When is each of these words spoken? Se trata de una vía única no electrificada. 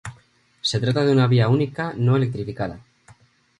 Se 0.61 0.79
trata 0.79 1.05
de 1.05 1.11
una 1.11 1.27
vía 1.27 1.47
única 1.47 1.93
no 1.95 2.15
electrificada. 2.15 2.79